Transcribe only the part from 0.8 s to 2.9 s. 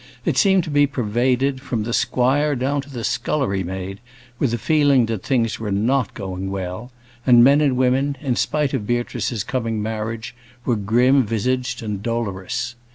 pervaded, from the squire down to